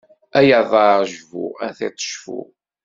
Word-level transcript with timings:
Ay 0.39 0.49
aḍaṛ 0.59 1.01
jbu, 1.13 1.45
a 1.65 1.67
tiṭ 1.77 1.95
cfu! 2.11 2.39